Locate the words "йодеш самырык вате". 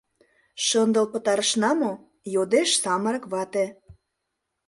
2.33-3.65